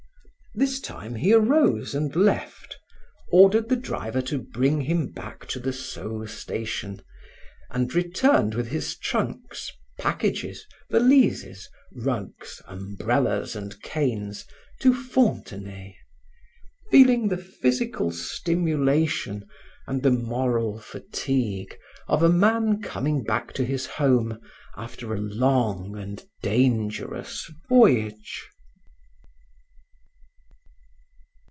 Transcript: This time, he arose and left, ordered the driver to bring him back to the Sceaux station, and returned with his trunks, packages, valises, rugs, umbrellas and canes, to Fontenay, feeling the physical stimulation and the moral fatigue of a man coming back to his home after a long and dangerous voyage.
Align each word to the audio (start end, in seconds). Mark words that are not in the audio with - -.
This 0.53 0.81
time, 0.81 1.15
he 1.15 1.31
arose 1.31 1.95
and 1.95 2.13
left, 2.13 2.77
ordered 3.31 3.69
the 3.69 3.77
driver 3.77 4.21
to 4.23 4.37
bring 4.37 4.81
him 4.81 5.07
back 5.13 5.47
to 5.47 5.61
the 5.61 5.71
Sceaux 5.71 6.25
station, 6.25 7.01
and 7.69 7.95
returned 7.95 8.53
with 8.53 8.67
his 8.67 8.97
trunks, 8.97 9.71
packages, 9.97 10.65
valises, 10.89 11.69
rugs, 11.95 12.61
umbrellas 12.67 13.55
and 13.55 13.81
canes, 13.81 14.43
to 14.81 14.93
Fontenay, 14.93 15.95
feeling 16.89 17.29
the 17.29 17.37
physical 17.37 18.11
stimulation 18.11 19.47
and 19.87 20.03
the 20.03 20.11
moral 20.11 20.79
fatigue 20.81 21.77
of 22.09 22.21
a 22.23 22.29
man 22.29 22.81
coming 22.81 23.23
back 23.23 23.53
to 23.53 23.63
his 23.63 23.85
home 23.85 24.37
after 24.75 25.13
a 25.13 25.17
long 25.21 25.97
and 25.97 26.25
dangerous 26.43 27.49
voyage. 27.69 28.43